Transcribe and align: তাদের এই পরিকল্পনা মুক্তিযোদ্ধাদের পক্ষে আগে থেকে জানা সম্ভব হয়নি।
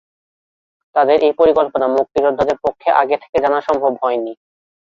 তাদের 0.95 1.17
এই 1.23 1.33
পরিকল্পনা 1.39 1.87
মুক্তিযোদ্ধাদের 1.87 2.57
পক্ষে 2.63 2.89
আগে 3.01 3.15
থেকে 3.17 3.37
জানা 3.43 3.59
সম্ভব 3.61 3.93
হয়নি। 4.03 4.33